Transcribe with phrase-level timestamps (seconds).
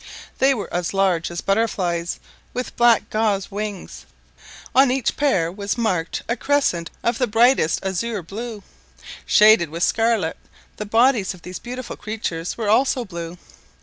[0.39, 2.19] They were as large as butterflies,
[2.55, 4.07] with black gauze wings;
[4.73, 8.63] on each pair was marked a crescent of the brightest azure blue,
[9.27, 10.37] shaded with scarlet;
[10.77, 13.37] the bodies of these beautiful creatures were also blue.